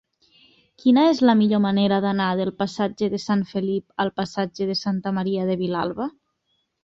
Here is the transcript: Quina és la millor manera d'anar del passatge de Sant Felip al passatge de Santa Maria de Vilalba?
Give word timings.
Quina 0.83 1.01
és 1.09 1.19
la 1.29 1.35
millor 1.41 1.59
manera 1.65 1.99
d'anar 2.05 2.29
del 2.39 2.51
passatge 2.61 3.09
de 3.13 3.19
Sant 3.25 3.45
Felip 3.51 4.03
al 4.05 4.13
passatge 4.21 4.69
de 4.73 4.79
Santa 4.79 5.13
Maria 5.19 5.47
de 5.51 5.59
Vilalba? 5.63 6.09